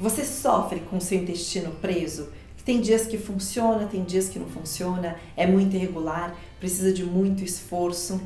Você 0.00 0.24
sofre 0.24 0.80
com 0.80 0.98
seu 0.98 1.18
intestino 1.18 1.72
preso? 1.72 2.30
Tem 2.64 2.80
dias 2.80 3.06
que 3.06 3.18
funciona, 3.18 3.84
tem 3.84 4.02
dias 4.02 4.30
que 4.30 4.38
não 4.38 4.46
funciona, 4.46 5.16
é 5.36 5.46
muito 5.46 5.76
irregular, 5.76 6.34
precisa 6.58 6.90
de 6.90 7.04
muito 7.04 7.44
esforço. 7.44 8.18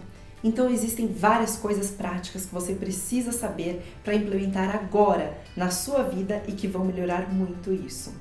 Então 0.45 0.71
existem 0.71 1.09
várias 1.09 1.57
coisas 1.57 1.91
práticas 1.91 2.47
que 2.47 2.55
você 2.55 2.75
precisa 2.75 3.33
saber 3.33 3.83
para 4.05 4.15
implementar 4.15 4.73
agora 4.73 5.37
na 5.57 5.69
sua 5.71 6.05
vida 6.05 6.45
e 6.47 6.53
que 6.53 6.69
vão 6.69 6.85
melhorar 6.85 7.35
muito 7.35 7.73
isso. 7.73 8.15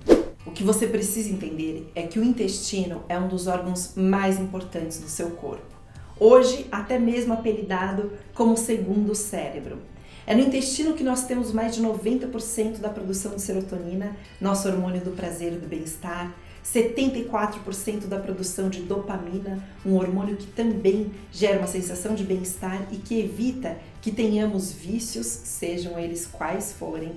O 0.44 0.50
que 0.50 0.64
você 0.64 0.88
precisa 0.88 1.30
entender 1.30 1.92
é 1.94 2.08
que 2.08 2.18
o 2.18 2.24
intestino 2.24 3.04
é 3.08 3.20
um 3.20 3.28
dos 3.28 3.46
órgãos 3.46 3.94
mais 3.96 4.40
importantes 4.40 4.98
do 4.98 5.08
seu 5.08 5.30
corpo. 5.30 5.76
Hoje, 6.20 6.66
até 6.72 6.98
mesmo 6.98 7.34
apelidado 7.34 8.14
como 8.34 8.58
segundo 8.58 9.14
cérebro. 9.14 9.93
É 10.26 10.34
no 10.34 10.42
intestino 10.42 10.94
que 10.94 11.04
nós 11.04 11.26
temos 11.26 11.52
mais 11.52 11.76
de 11.76 11.82
90% 11.82 12.80
da 12.80 12.90
produção 12.90 13.36
de 13.36 13.42
serotonina, 13.42 14.16
nosso 14.40 14.68
hormônio 14.70 15.02
do 15.02 15.12
prazer 15.12 15.54
e 15.54 15.58
do 15.58 15.68
bem-estar, 15.68 16.34
74% 16.64 18.08
da 18.08 18.18
produção 18.18 18.70
de 18.70 18.84
dopamina, 18.84 19.62
um 19.86 19.96
hormônio 19.96 20.38
que 20.38 20.48
também 20.48 21.12
gera 21.30 21.58
uma 21.58 21.68
sensação 21.68 22.16
de 22.16 22.24
bem-estar 22.24 22.88
e 22.90 22.98
que 22.98 23.20
evita 23.20 23.78
que 24.02 24.12
tenhamos 24.12 24.72
vícios, 24.72 25.28
sejam 25.28 26.00
eles 26.00 26.26
quais 26.26 26.72
forem. 26.72 27.12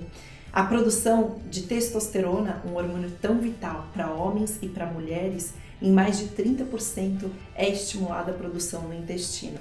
A 0.51 0.63
produção 0.63 1.37
de 1.49 1.63
testosterona, 1.63 2.61
um 2.65 2.75
hormônio 2.75 3.11
tão 3.21 3.39
vital 3.39 3.87
para 3.93 4.11
homens 4.11 4.57
e 4.61 4.67
para 4.67 4.85
mulheres, 4.85 5.53
em 5.81 5.91
mais 5.91 6.17
de 6.17 6.25
30% 6.25 7.29
é 7.55 7.69
estimulada 7.69 8.31
a 8.31 8.33
produção 8.33 8.81
no 8.81 8.93
intestino. 8.93 9.59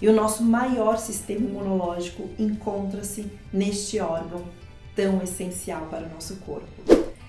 E 0.00 0.08
o 0.08 0.12
nosso 0.14 0.42
maior 0.42 0.96
sistema 0.98 1.46
imunológico 1.46 2.28
encontra-se 2.38 3.30
neste 3.52 4.00
órgão 4.00 4.42
tão 4.96 5.22
essencial 5.22 5.86
para 5.90 6.06
o 6.06 6.08
nosso 6.08 6.36
corpo. 6.36 6.66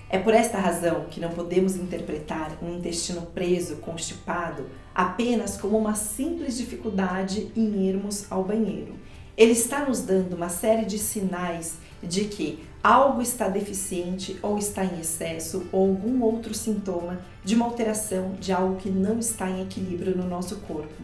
É 0.09 0.17
por 0.17 0.33
esta 0.33 0.57
razão 0.57 1.05
que 1.09 1.19
não 1.19 1.29
podemos 1.29 1.75
interpretar 1.75 2.57
um 2.61 2.77
intestino 2.77 3.21
preso, 3.21 3.77
constipado, 3.77 4.65
apenas 4.95 5.57
como 5.57 5.77
uma 5.77 5.95
simples 5.95 6.57
dificuldade 6.57 7.51
em 7.55 7.87
irmos 7.87 8.25
ao 8.29 8.43
banheiro. 8.43 8.95
Ele 9.37 9.51
está 9.51 9.85
nos 9.85 10.01
dando 10.01 10.35
uma 10.35 10.49
série 10.49 10.85
de 10.85 10.99
sinais 10.99 11.77
de 12.03 12.25
que 12.25 12.59
algo 12.83 13.21
está 13.21 13.47
deficiente 13.47 14.37
ou 14.41 14.57
está 14.57 14.83
em 14.83 14.99
excesso 14.99 15.67
ou 15.71 15.89
algum 15.89 16.21
outro 16.23 16.53
sintoma 16.53 17.19
de 17.43 17.55
uma 17.55 17.65
alteração 17.65 18.33
de 18.39 18.51
algo 18.51 18.75
que 18.77 18.89
não 18.89 19.19
está 19.19 19.49
em 19.49 19.61
equilíbrio 19.61 20.17
no 20.17 20.27
nosso 20.27 20.57
corpo. 20.57 21.01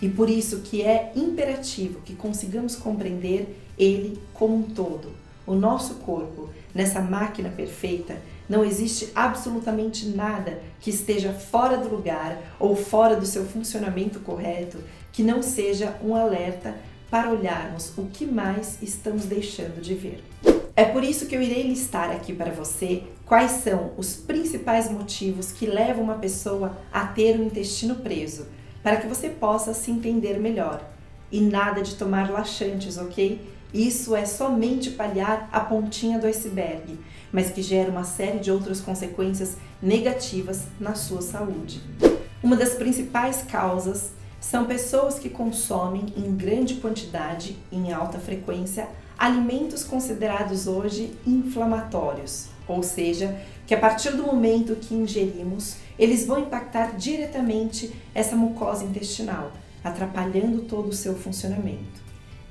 E 0.00 0.08
por 0.08 0.30
isso 0.30 0.60
que 0.60 0.82
é 0.82 1.12
imperativo 1.14 2.00
que 2.00 2.14
consigamos 2.14 2.74
compreender 2.76 3.56
ele 3.78 4.20
como 4.32 4.56
um 4.56 4.62
todo. 4.62 5.12
O 5.46 5.54
nosso 5.54 5.94
corpo, 5.96 6.48
nessa 6.74 7.00
máquina 7.00 7.50
perfeita, 7.50 8.16
não 8.48 8.64
existe 8.64 9.10
absolutamente 9.14 10.08
nada 10.08 10.60
que 10.80 10.90
esteja 10.90 11.32
fora 11.32 11.76
do 11.76 11.88
lugar 11.88 12.38
ou 12.58 12.74
fora 12.74 13.16
do 13.16 13.26
seu 13.26 13.44
funcionamento 13.44 14.20
correto 14.20 14.78
que 15.12 15.22
não 15.22 15.42
seja 15.42 15.96
um 16.02 16.14
alerta 16.14 16.74
para 17.10 17.30
olharmos 17.30 17.92
o 17.98 18.06
que 18.06 18.24
mais 18.24 18.78
estamos 18.80 19.24
deixando 19.24 19.80
de 19.80 19.94
ver. 19.94 20.22
É 20.76 20.84
por 20.84 21.04
isso 21.04 21.26
que 21.26 21.36
eu 21.36 21.42
irei 21.42 21.64
listar 21.64 22.10
aqui 22.10 22.32
para 22.32 22.52
você 22.52 23.02
quais 23.26 23.50
são 23.62 23.92
os 23.96 24.14
principais 24.14 24.90
motivos 24.90 25.52
que 25.52 25.66
levam 25.66 26.04
uma 26.04 26.14
pessoa 26.14 26.76
a 26.92 27.06
ter 27.06 27.38
o 27.38 27.44
intestino 27.44 27.96
preso 27.96 28.46
para 28.82 28.96
que 28.96 29.06
você 29.06 29.28
possa 29.28 29.74
se 29.74 29.90
entender 29.90 30.38
melhor. 30.38 30.82
E 31.30 31.40
nada 31.40 31.82
de 31.82 31.94
tomar 31.94 32.30
laxantes, 32.30 32.98
ok? 32.98 33.40
Isso 33.72 34.16
é 34.16 34.24
somente 34.24 34.90
paliar 34.90 35.48
a 35.52 35.60
pontinha 35.60 36.18
do 36.18 36.26
iceberg, 36.26 36.98
mas 37.32 37.50
que 37.50 37.62
gera 37.62 37.90
uma 37.90 38.04
série 38.04 38.40
de 38.40 38.50
outras 38.50 38.80
consequências 38.80 39.56
negativas 39.80 40.64
na 40.80 40.94
sua 40.94 41.22
saúde. 41.22 41.80
Uma 42.42 42.56
das 42.56 42.74
principais 42.74 43.42
causas 43.42 44.10
são 44.40 44.64
pessoas 44.64 45.18
que 45.18 45.28
consomem 45.28 46.06
em 46.16 46.34
grande 46.34 46.74
quantidade, 46.76 47.56
em 47.70 47.92
alta 47.92 48.18
frequência, 48.18 48.88
alimentos 49.16 49.84
considerados 49.84 50.66
hoje 50.66 51.14
inflamatórios, 51.26 52.46
ou 52.66 52.82
seja, 52.82 53.38
que 53.70 53.74
a 53.76 53.78
partir 53.78 54.16
do 54.16 54.24
momento 54.24 54.74
que 54.74 54.96
ingerimos, 54.96 55.76
eles 55.96 56.26
vão 56.26 56.40
impactar 56.40 56.96
diretamente 56.96 57.94
essa 58.12 58.34
mucosa 58.34 58.82
intestinal, 58.82 59.52
atrapalhando 59.84 60.62
todo 60.62 60.88
o 60.88 60.92
seu 60.92 61.14
funcionamento. 61.14 62.02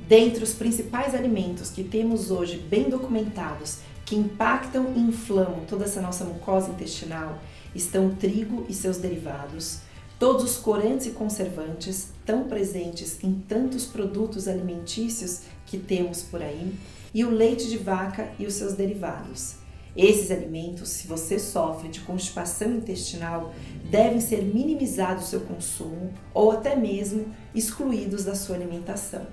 Dentre 0.08 0.42
os 0.42 0.54
principais 0.54 1.14
alimentos 1.14 1.72
que 1.72 1.84
temos 1.84 2.32
hoje 2.32 2.58
bem 2.58 2.90
documentados 2.90 3.80
que 4.06 4.16
impactam 4.16 4.94
e 4.96 5.00
inflamam 5.02 5.66
toda 5.68 5.84
essa 5.84 6.02
nossa 6.02 6.24
mucosa 6.24 6.72
intestinal 6.72 7.38
estão 7.76 8.08
o 8.08 8.16
trigo 8.16 8.66
e 8.70 8.74
seus 8.74 8.96
derivados, 8.96 9.80
todos 10.18 10.46
os 10.46 10.56
corantes 10.56 11.08
e 11.08 11.12
conservantes 11.12 12.14
tão 12.26 12.46
presentes 12.46 13.22
em 13.22 13.34
tantos 13.34 13.86
produtos 13.86 14.48
alimentícios 14.48 15.42
que 15.66 15.78
temos 15.78 16.22
por 16.22 16.42
aí, 16.42 16.74
e 17.14 17.26
o 17.26 17.30
leite 17.30 17.68
de 17.68 17.78
vaca 17.78 18.30
e 18.40 18.46
os 18.46 18.54
seus 18.54 18.74
derivados. 18.76 19.59
Esses 19.96 20.30
alimentos, 20.30 20.90
se 20.90 21.08
você 21.08 21.40
sofre 21.40 21.90
de 21.90 22.02
constipação 22.02 22.72
intestinal, 22.76 23.54
devem 23.90 24.20
ser 24.20 24.44
minimizados 24.44 25.26
o 25.26 25.28
seu 25.28 25.42
consumo 25.42 26.14
ou 26.34 26.52
até 26.52 26.76
mesmo 26.76 27.34
excluídos 27.56 28.24
da 28.24 28.36
sua 28.36 28.56
alimentação. 28.56 29.26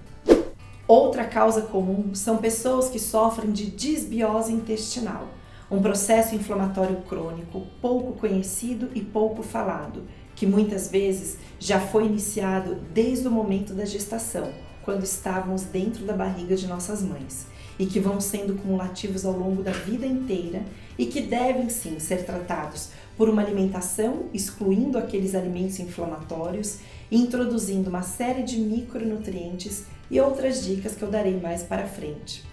Outra 0.88 1.24
causa 1.24 1.62
comum 1.62 2.14
são 2.14 2.38
pessoas 2.38 2.88
que 2.88 2.98
sofrem 2.98 3.52
de 3.52 3.70
disbiose 3.70 4.52
intestinal, 4.52 5.28
um 5.70 5.82
processo 5.82 6.34
inflamatório 6.34 7.02
crônico 7.08 7.66
pouco 7.82 8.12
conhecido 8.12 8.88
e 8.94 9.00
pouco 9.00 9.42
falado, 9.42 10.04
que 10.34 10.46
muitas 10.46 10.88
vezes 10.88 11.38
já 11.58 11.80
foi 11.80 12.06
iniciado 12.06 12.76
desde 12.94 13.26
o 13.26 13.30
momento 13.30 13.74
da 13.74 13.84
gestação, 13.84 14.52
quando 14.84 15.02
estávamos 15.02 15.62
dentro 15.62 16.04
da 16.04 16.12
barriga 16.12 16.54
de 16.54 16.66
nossas 16.66 17.02
mães 17.02 17.46
e 17.78 17.86
que 17.86 18.00
vão 18.00 18.20
sendo 18.20 18.54
cumulativos 18.54 19.24
ao 19.24 19.32
longo 19.32 19.62
da 19.62 19.72
vida 19.72 20.06
inteira 20.06 20.62
e 20.98 21.06
que 21.06 21.20
devem 21.20 21.68
sim 21.68 21.98
ser 21.98 22.24
tratados 22.24 22.90
por 23.16 23.28
uma 23.28 23.42
alimentação 23.42 24.24
excluindo 24.32 24.98
aqueles 24.98 25.34
alimentos 25.34 25.78
inflamatórios 25.78 26.78
introduzindo 27.10 27.88
uma 27.88 28.02
série 28.02 28.42
de 28.42 28.58
micronutrientes 28.58 29.84
e 30.10 30.20
outras 30.20 30.64
dicas 30.64 30.94
que 30.94 31.02
eu 31.02 31.10
darei 31.10 31.38
mais 31.38 31.62
para 31.62 31.86
frente. 31.86 32.44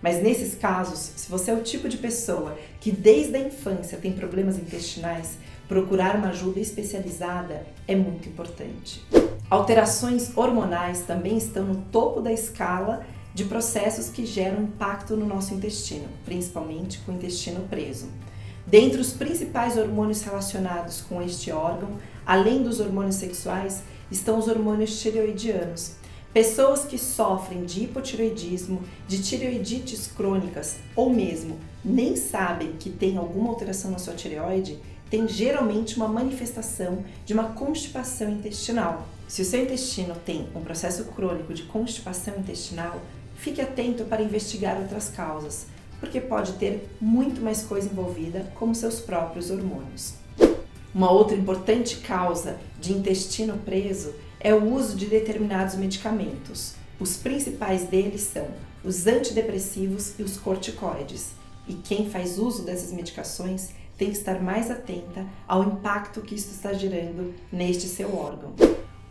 Mas 0.00 0.22
nesses 0.22 0.54
casos, 0.54 1.12
se 1.16 1.28
você 1.28 1.50
é 1.50 1.54
o 1.54 1.62
tipo 1.62 1.88
de 1.88 1.96
pessoa 1.96 2.56
que 2.80 2.92
desde 2.92 3.36
a 3.36 3.40
infância 3.40 3.98
tem 3.98 4.12
problemas 4.12 4.56
intestinais, 4.56 5.36
procurar 5.66 6.16
uma 6.16 6.28
ajuda 6.28 6.60
especializada 6.60 7.66
é 7.86 7.96
muito 7.96 8.28
importante. 8.28 9.02
Alterações 9.50 10.36
hormonais 10.36 11.02
também 11.02 11.36
estão 11.36 11.64
no 11.64 11.76
topo 11.90 12.20
da 12.20 12.32
escala 12.32 13.04
de 13.38 13.44
processos 13.44 14.08
que 14.08 14.26
geram 14.26 14.64
impacto 14.64 15.16
no 15.16 15.24
nosso 15.24 15.54
intestino, 15.54 16.08
principalmente 16.24 16.98
com 16.98 17.12
o 17.12 17.14
intestino 17.14 17.60
preso. 17.68 18.08
Dentre 18.66 19.00
os 19.00 19.12
principais 19.12 19.76
hormônios 19.76 20.22
relacionados 20.22 21.02
com 21.02 21.22
este 21.22 21.52
órgão, 21.52 21.90
além 22.26 22.64
dos 22.64 22.80
hormônios 22.80 23.14
sexuais, 23.14 23.84
estão 24.10 24.40
os 24.40 24.48
hormônios 24.48 25.00
tireoidianos. 25.00 25.92
Pessoas 26.34 26.84
que 26.84 26.98
sofrem 26.98 27.64
de 27.64 27.84
hipotireoidismo, 27.84 28.82
de 29.06 29.22
tireoidites 29.22 30.08
crônicas 30.08 30.78
ou 30.96 31.08
mesmo 31.08 31.60
nem 31.84 32.16
sabem 32.16 32.72
que 32.72 32.90
tem 32.90 33.16
alguma 33.18 33.50
alteração 33.50 33.92
na 33.92 33.98
sua 33.98 34.14
tireoide, 34.14 34.80
têm 35.08 35.28
geralmente 35.28 35.96
uma 35.96 36.08
manifestação 36.08 37.04
de 37.24 37.34
uma 37.34 37.50
constipação 37.50 38.32
intestinal. 38.32 39.06
Se 39.28 39.42
o 39.42 39.44
seu 39.44 39.62
intestino 39.62 40.16
tem 40.26 40.48
um 40.56 40.60
processo 40.60 41.04
crônico 41.04 41.54
de 41.54 41.62
constipação 41.62 42.34
intestinal, 42.36 43.00
fique 43.38 43.60
atento 43.60 44.04
para 44.04 44.22
investigar 44.22 44.78
outras 44.78 45.08
causas, 45.08 45.66
porque 46.00 46.20
pode 46.20 46.52
ter 46.54 46.88
muito 47.00 47.40
mais 47.40 47.62
coisa 47.62 47.88
envolvida, 47.88 48.52
como 48.56 48.74
seus 48.74 49.00
próprios 49.00 49.50
hormônios. 49.50 50.14
Uma 50.94 51.10
outra 51.10 51.36
importante 51.36 51.98
causa 51.98 52.58
de 52.80 52.92
intestino 52.92 53.56
preso 53.58 54.14
é 54.40 54.52
o 54.54 54.72
uso 54.72 54.96
de 54.96 55.06
determinados 55.06 55.76
medicamentos. 55.76 56.74
Os 56.98 57.16
principais 57.16 57.84
deles 57.84 58.22
são 58.22 58.46
os 58.84 59.06
antidepressivos 59.06 60.18
e 60.18 60.22
os 60.22 60.36
corticoides. 60.36 61.32
E 61.66 61.74
quem 61.74 62.08
faz 62.08 62.38
uso 62.38 62.62
dessas 62.64 62.92
medicações 62.92 63.70
tem 63.96 64.10
que 64.10 64.16
estar 64.16 64.40
mais 64.40 64.70
atenta 64.70 65.26
ao 65.46 65.62
impacto 65.64 66.22
que 66.22 66.34
isso 66.34 66.50
está 66.52 66.72
gerando 66.72 67.34
neste 67.52 67.86
seu 67.86 68.16
órgão. 68.16 68.54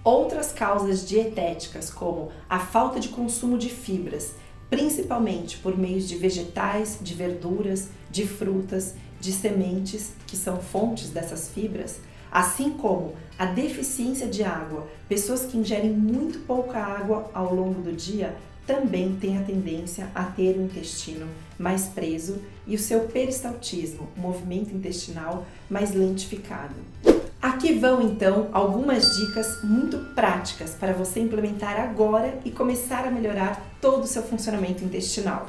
Outras 0.07 0.53
causas 0.53 1.05
dietéticas, 1.05 1.89
como 1.89 2.31
a 2.49 2.59
falta 2.59 2.97
de 2.97 3.09
consumo 3.09 3.57
de 3.57 3.69
fibras, 3.69 4.35
principalmente 4.69 5.57
por 5.57 5.77
meio 5.77 5.99
de 5.99 6.15
vegetais, 6.15 6.97
de 7.01 7.13
verduras, 7.13 7.89
de 8.09 8.25
frutas, 8.25 8.93
de 9.19 9.33
sementes, 9.33 10.13
que 10.25 10.37
são 10.37 10.61
fontes 10.61 11.09
dessas 11.09 11.49
fibras, 11.49 11.99
assim 12.31 12.69
como 12.69 13.15
a 13.37 13.47
deficiência 13.47 14.27
de 14.27 14.45
água. 14.45 14.87
Pessoas 15.09 15.43
que 15.43 15.57
ingerem 15.57 15.91
muito 15.91 16.39
pouca 16.47 16.79
água 16.79 17.29
ao 17.33 17.53
longo 17.53 17.81
do 17.81 17.91
dia 17.91 18.33
também 18.65 19.17
tem 19.19 19.37
a 19.37 19.43
tendência 19.43 20.09
a 20.15 20.23
ter 20.23 20.57
o 20.57 20.63
intestino 20.63 21.27
mais 21.59 21.87
preso 21.87 22.37
e 22.65 22.77
o 22.77 22.79
seu 22.79 23.01
peristaltismo, 23.01 24.07
movimento 24.15 24.73
intestinal, 24.73 25.45
mais 25.69 25.93
lentificado. 25.93 26.75
Aqui 27.41 27.73
vão 27.73 28.01
então 28.01 28.49
algumas 28.51 29.15
dicas 29.15 29.61
muito 29.63 29.97
práticas 30.15 30.73
para 30.73 30.91
você 30.91 31.19
implementar 31.19 31.79
agora 31.79 32.39
e 32.43 32.49
começar 32.49 33.05
a 33.05 33.11
melhorar 33.11 33.77
todo 33.79 34.03
o 34.03 34.07
seu 34.07 34.23
funcionamento 34.23 34.83
intestinal. 34.83 35.47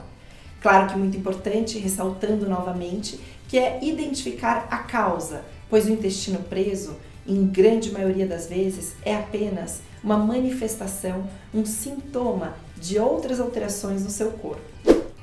Claro 0.60 0.88
que 0.88 0.98
muito 0.98 1.16
importante, 1.16 1.78
ressaltando 1.78 2.48
novamente, 2.48 3.18
que 3.48 3.58
é 3.58 3.78
identificar 3.82 4.68
a 4.70 4.78
causa, 4.78 5.44
pois 5.70 5.86
o 5.86 5.90
intestino 5.90 6.40
preso, 6.40 6.96
em 7.26 7.46
grande 7.46 7.90
maioria 7.90 8.26
das 8.26 8.48
vezes, 8.48 8.94
é 9.02 9.14
apenas 9.14 9.80
uma 10.04 10.18
manifestação, 10.18 11.26
um 11.54 11.64
sintoma 11.64 12.54
de 12.76 12.98
outras 12.98 13.40
alterações 13.40 14.04
no 14.04 14.10
seu 14.10 14.32
corpo. 14.32 14.60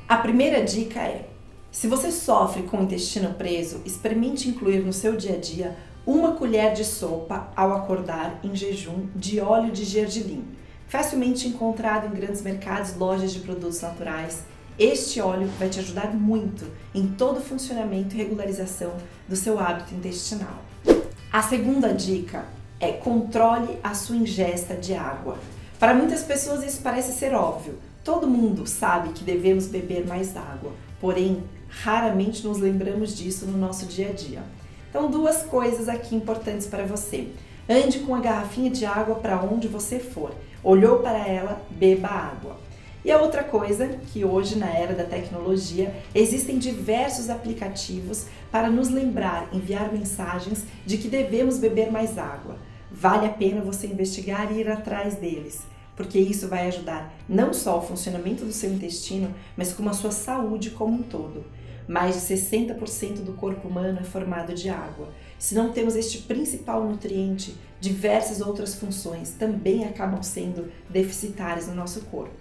A 0.07 0.17
primeira 0.17 0.63
dica 0.63 0.99
é: 0.99 1.27
se 1.71 1.87
você 1.87 2.11
sofre 2.11 2.63
com 2.63 2.77
o 2.77 2.83
intestino 2.83 3.33
preso, 3.33 3.81
experimente 3.85 4.49
incluir 4.49 4.79
no 4.79 4.93
seu 4.93 5.15
dia 5.15 5.35
a 5.35 5.39
dia 5.39 5.75
uma 6.05 6.33
colher 6.33 6.73
de 6.73 6.85
sopa 6.85 7.49
ao 7.55 7.73
acordar 7.73 8.39
em 8.43 8.55
jejum 8.55 9.07
de 9.15 9.39
óleo 9.39 9.71
de 9.71 9.83
gergelim, 9.83 10.43
facilmente 10.87 11.47
encontrado 11.47 12.07
em 12.07 12.15
grandes 12.15 12.41
mercados, 12.41 12.95
lojas 12.95 13.33
de 13.33 13.39
produtos 13.39 13.81
naturais 13.81 14.43
este 14.77 15.21
óleo 15.21 15.49
vai 15.57 15.69
te 15.69 15.79
ajudar 15.79 16.13
muito 16.13 16.69
em 16.93 17.07
todo 17.07 17.37
o 17.37 17.41
funcionamento 17.41 18.13
e 18.13 18.17
regularização 18.17 18.91
do 19.25 19.33
seu 19.33 19.57
hábito 19.57 19.95
intestinal. 19.95 20.61
A 21.31 21.41
segunda 21.41 21.93
dica 21.93 22.43
é 22.77 22.91
controle 22.91 23.79
a 23.81 23.93
sua 23.93 24.17
ingesta 24.17 24.75
de 24.75 24.93
água. 24.93 25.37
Para 25.79 25.93
muitas 25.93 26.23
pessoas 26.23 26.61
isso 26.61 26.81
parece 26.81 27.13
ser 27.13 27.33
óbvio. 27.33 27.75
Todo 28.03 28.27
mundo 28.27 28.67
sabe 28.67 29.13
que 29.13 29.23
devemos 29.23 29.65
beber 29.65 30.05
mais 30.05 30.35
água, 30.35 30.73
porém, 30.99 31.41
raramente 31.69 32.45
nos 32.45 32.57
lembramos 32.57 33.15
disso 33.15 33.45
no 33.45 33.57
nosso 33.57 33.85
dia 33.85 34.09
a 34.09 34.13
dia. 34.13 34.43
Então, 34.97 35.11
duas 35.11 35.41
coisas 35.43 35.89
aqui 35.89 36.15
importantes 36.15 36.67
para 36.67 36.85
você. 36.85 37.27
Ande 37.67 37.99
com 37.99 38.15
a 38.15 38.21
garrafinha 38.21 38.69
de 38.69 38.85
água 38.85 39.15
para 39.15 39.41
onde 39.41 39.67
você 39.67 39.99
for. 39.99 40.33
Olhou 40.63 40.99
para 40.99 41.17
ela, 41.27 41.61
beba 41.69 42.07
água. 42.07 42.55
E 43.03 43.11
a 43.11 43.19
outra 43.19 43.43
coisa, 43.43 43.89
que 44.13 44.23
hoje 44.23 44.57
na 44.57 44.69
era 44.69 44.93
da 44.93 45.03
tecnologia 45.03 45.93
existem 46.15 46.57
diversos 46.57 47.29
aplicativos 47.29 48.27
para 48.49 48.69
nos 48.69 48.87
lembrar, 48.87 49.49
enviar 49.51 49.91
mensagens 49.91 50.63
de 50.85 50.97
que 50.97 51.09
devemos 51.09 51.57
beber 51.57 51.91
mais 51.91 52.17
água. 52.17 52.55
Vale 52.89 53.25
a 53.25 53.33
pena 53.33 53.59
você 53.59 53.87
investigar 53.87 54.49
e 54.53 54.61
ir 54.61 54.69
atrás 54.69 55.15
deles, 55.15 55.63
porque 55.97 56.17
isso 56.17 56.47
vai 56.47 56.69
ajudar 56.69 57.13
não 57.27 57.53
só 57.53 57.79
o 57.79 57.85
funcionamento 57.85 58.45
do 58.45 58.53
seu 58.53 58.71
intestino, 58.71 59.35
mas 59.57 59.73
como 59.73 59.89
a 59.89 59.93
sua 59.93 60.11
saúde 60.11 60.69
como 60.69 60.93
um 60.93 61.03
todo. 61.03 61.43
Mais 61.87 62.15
de 62.15 62.21
60% 62.21 63.23
do 63.23 63.33
corpo 63.33 63.67
humano 63.67 63.99
é 64.01 64.03
formado 64.03 64.53
de 64.53 64.69
água. 64.69 65.09
Se 65.37 65.53
não 65.53 65.71
temos 65.71 65.95
este 65.95 66.19
principal 66.19 66.83
nutriente, 66.83 67.55
diversas 67.79 68.41
outras 68.41 68.75
funções 68.75 69.31
também 69.31 69.85
acabam 69.85 70.23
sendo 70.23 70.71
deficitárias 70.89 71.67
no 71.67 71.75
nosso 71.75 72.01
corpo. 72.05 72.33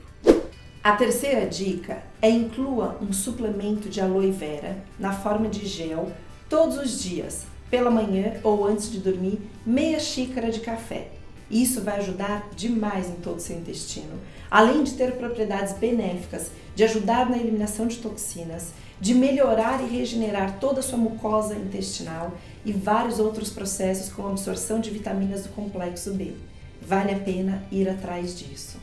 A 0.82 0.92
terceira 0.92 1.46
dica 1.46 2.02
é 2.20 2.28
inclua 2.28 2.98
um 3.00 3.12
suplemento 3.12 3.88
de 3.88 4.00
aloe 4.00 4.30
vera 4.30 4.76
na 4.98 5.12
forma 5.12 5.48
de 5.48 5.66
gel 5.66 6.12
todos 6.48 6.76
os 6.76 7.02
dias, 7.02 7.46
pela 7.70 7.90
manhã 7.90 8.34
ou 8.42 8.66
antes 8.66 8.90
de 8.90 8.98
dormir, 8.98 9.40
meia 9.64 9.98
xícara 9.98 10.50
de 10.50 10.60
café. 10.60 11.08
Isso 11.50 11.82
vai 11.82 11.98
ajudar 11.98 12.48
demais 12.56 13.08
em 13.08 13.16
todo 13.16 13.36
o 13.36 13.40
seu 13.40 13.56
intestino, 13.56 14.18
além 14.50 14.82
de 14.82 14.94
ter 14.94 15.12
propriedades 15.12 15.74
benéficas, 15.74 16.50
de 16.74 16.84
ajudar 16.84 17.28
na 17.28 17.36
eliminação 17.36 17.86
de 17.86 17.98
toxinas, 17.98 18.72
de 19.00 19.14
melhorar 19.14 19.82
e 19.82 19.86
regenerar 19.86 20.58
toda 20.58 20.80
a 20.80 20.82
sua 20.82 20.98
mucosa 20.98 21.54
intestinal 21.54 22.32
e 22.64 22.72
vários 22.72 23.18
outros 23.18 23.50
processos 23.50 24.12
como 24.12 24.28
absorção 24.28 24.80
de 24.80 24.90
vitaminas 24.90 25.42
do 25.42 25.50
complexo 25.50 26.12
B. 26.12 26.32
Vale 26.80 27.12
a 27.12 27.18
pena 27.18 27.62
ir 27.70 27.88
atrás 27.88 28.38
disso. 28.38 28.78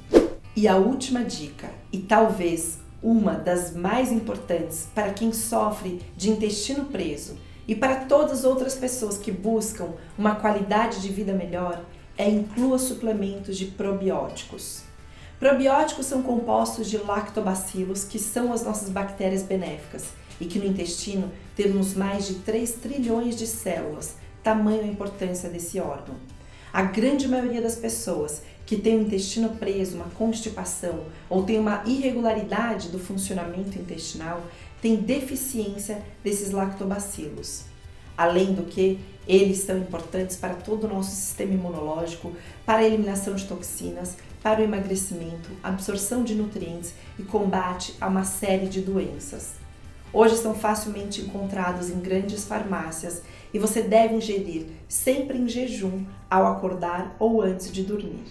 E 0.55 0.67
a 0.67 0.75
última 0.75 1.23
dica, 1.23 1.69
e 1.91 1.99
talvez 1.99 2.79
uma 3.01 3.33
das 3.33 3.73
mais 3.73 4.11
importantes 4.11 4.87
para 4.93 5.13
quem 5.13 5.33
sofre 5.33 6.01
de 6.15 6.29
intestino 6.29 6.85
preso 6.85 7.37
e 7.67 7.75
para 7.75 8.05
todas 8.05 8.39
as 8.39 8.43
outras 8.43 8.75
pessoas 8.75 9.17
que 9.17 9.31
buscam 9.31 9.89
uma 10.17 10.35
qualidade 10.35 11.01
de 11.01 11.09
vida 11.09 11.33
melhor, 11.33 11.83
é 12.21 12.29
inclua 12.29 12.77
suplementos 12.77 13.57
de 13.57 13.65
probióticos. 13.65 14.83
Probióticos 15.39 16.05
são 16.05 16.21
compostos 16.21 16.87
de 16.87 16.97
lactobacilos, 16.99 18.03
que 18.03 18.19
são 18.19 18.53
as 18.53 18.63
nossas 18.63 18.89
bactérias 18.89 19.41
benéficas, 19.41 20.09
e 20.39 20.45
que 20.45 20.59
no 20.59 20.65
intestino 20.65 21.31
temos 21.55 21.95
mais 21.95 22.27
de 22.27 22.35
3 22.35 22.73
trilhões 22.73 23.35
de 23.35 23.47
células, 23.47 24.17
tamanho 24.43 24.83
a 24.83 24.87
importância 24.87 25.49
desse 25.49 25.79
órgão. 25.79 26.15
A 26.71 26.83
grande 26.83 27.27
maioria 27.27 27.59
das 27.59 27.75
pessoas 27.75 28.43
que 28.67 28.77
tem 28.77 28.97
o 28.97 29.01
intestino 29.01 29.49
preso, 29.49 29.95
uma 29.95 30.09
constipação 30.11 31.05
ou 31.27 31.41
tem 31.41 31.57
uma 31.57 31.81
irregularidade 31.87 32.89
do 32.89 32.99
funcionamento 32.99 33.79
intestinal, 33.79 34.43
tem 34.79 34.95
deficiência 34.95 36.03
desses 36.23 36.51
lactobacilos. 36.51 37.63
Além 38.17 38.53
do 38.53 38.63
que, 38.63 38.99
eles 39.27 39.59
são 39.59 39.77
importantes 39.77 40.35
para 40.35 40.55
todo 40.55 40.85
o 40.85 40.87
nosso 40.87 41.11
sistema 41.11 41.53
imunológico, 41.53 42.33
para 42.65 42.79
a 42.79 42.83
eliminação 42.83 43.35
de 43.35 43.45
toxinas, 43.45 44.17
para 44.41 44.59
o 44.59 44.63
emagrecimento, 44.63 45.49
absorção 45.63 46.23
de 46.23 46.35
nutrientes 46.35 46.93
e 47.17 47.23
combate 47.23 47.95
a 48.01 48.07
uma 48.07 48.23
série 48.23 48.67
de 48.67 48.81
doenças. 48.81 49.53
Hoje 50.13 50.35
são 50.37 50.53
facilmente 50.53 51.21
encontrados 51.21 51.89
em 51.89 51.99
grandes 51.99 52.43
farmácias 52.43 53.21
e 53.53 53.59
você 53.59 53.81
deve 53.81 54.15
ingerir 54.15 54.65
sempre 54.89 55.37
em 55.37 55.47
jejum 55.47 56.03
ao 56.29 56.47
acordar 56.47 57.15
ou 57.17 57.41
antes 57.41 57.71
de 57.71 57.83
dormir. 57.83 58.25